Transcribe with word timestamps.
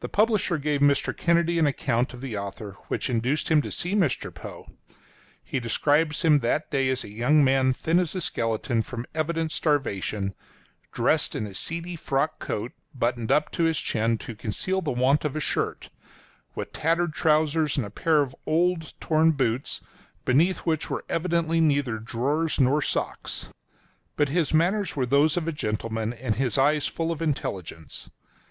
The 0.00 0.08
publisher 0.08 0.56
gave 0.56 0.80
Mr. 0.80 1.14
Kennedy 1.14 1.58
an 1.58 1.66
account 1.66 2.14
of 2.14 2.22
the 2.22 2.38
author, 2.38 2.78
which 2.88 3.10
induced 3.10 3.50
him 3.50 3.60
to 3.60 3.70
see 3.70 3.94
Mr. 3.94 4.32
Poe. 4.34 4.66
He 5.44 5.60
describes 5.60 6.22
him 6.22 6.36
at 6.36 6.40
that 6.40 6.70
day 6.70 6.88
as 6.88 7.04
a 7.04 7.10
young 7.12 7.44
man 7.44 7.74
thin 7.74 7.98
as 7.98 8.14
a 8.14 8.22
skeleton 8.22 8.80
from 8.80 9.04
evident 9.14 9.52
starvation, 9.52 10.32
dressed 10.90 11.34
in 11.34 11.46
a 11.46 11.52
seedy 11.54 11.96
frock 11.96 12.38
coat, 12.38 12.72
buttoned 12.94 13.30
up 13.30 13.52
to 13.52 13.64
his 13.64 13.76
chin 13.76 14.16
to 14.16 14.34
conceal 14.34 14.80
the 14.80 14.90
want 14.90 15.26
of 15.26 15.36
a 15.36 15.40
shirt, 15.40 15.90
with 16.54 16.72
tattered 16.72 17.12
trousers, 17.12 17.76
and 17.76 17.84
a 17.84 17.90
pair 17.90 18.22
of 18.22 18.34
torn 18.46 18.84
old 19.26 19.36
boots, 19.36 19.82
beneath 20.24 20.60
which 20.60 20.88
were 20.88 21.04
evidently 21.10 21.60
neither 21.60 21.98
drawers 21.98 22.58
nor 22.58 22.80
socks. 22.80 23.50
But 24.16 24.30
his 24.30 24.54
manners 24.54 24.96
were 24.96 25.04
those 25.04 25.36
of 25.36 25.46
a 25.46 25.52
gentleman, 25.52 26.14
and 26.14 26.36
his 26.36 26.56
eyes 26.56 26.86
full 26.86 27.12
of 27.12 27.20
intelligence. 27.20 28.08